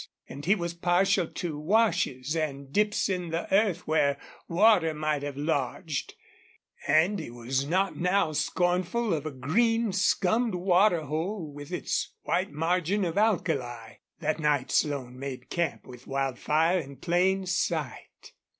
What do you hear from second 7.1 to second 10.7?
he was not now scornful of a green scummed